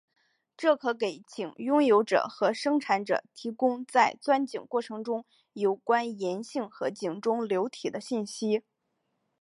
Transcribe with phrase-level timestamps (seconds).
[0.57, 8.63] 这可给井拥有者和生产者提供在钻井过程中有关岩性和井中流体的信息。